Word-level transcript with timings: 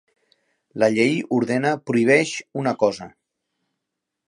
La 0.83 0.89
llei 0.93 1.19
ordena, 1.39 1.75
prohibeix, 1.91 2.33
una 2.63 2.75
cosa. 2.85 3.11